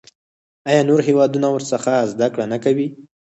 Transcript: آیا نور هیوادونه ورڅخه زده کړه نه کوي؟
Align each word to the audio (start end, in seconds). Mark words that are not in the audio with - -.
آیا 0.69 0.81
نور 0.89 0.99
هیوادونه 1.07 1.47
ورڅخه 1.51 1.93
زده 2.11 2.27
کړه 2.33 2.45
نه 2.53 2.57
کوي؟ 2.63 2.87